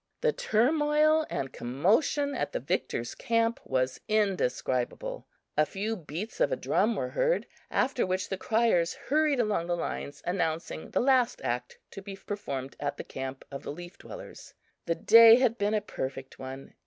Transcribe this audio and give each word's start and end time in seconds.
The 0.21 0.33
turmoil 0.33 1.27
and 1.29 1.53
commotion 1.53 2.33
at 2.33 2.53
the 2.53 2.59
victors' 2.59 3.13
camp 3.13 3.59
were 3.63 3.85
indescribable. 4.07 5.27
A 5.55 5.63
few 5.63 5.95
beats 5.95 6.39
of 6.39 6.51
a 6.51 6.55
drum 6.55 6.95
were 6.95 7.09
heard, 7.09 7.45
after 7.69 8.03
which 8.07 8.27
the 8.29 8.35
criers 8.35 8.95
hurried 8.95 9.39
along 9.39 9.67
the 9.67 9.77
lines, 9.77 10.23
announcing 10.25 10.89
the 10.89 11.01
last 11.01 11.39
act 11.43 11.77
to 11.91 12.01
be 12.01 12.15
performed 12.15 12.75
at 12.79 12.97
the 12.97 13.03
camp 13.03 13.45
of 13.51 13.61
the 13.61 13.71
"Leaf 13.71 13.99
Dwellers." 13.99 14.55
The 14.87 14.95
day 14.95 15.35
had 15.35 15.59
been 15.59 15.75
a 15.75 15.81
perfect 15.81 16.39
one. 16.39 16.73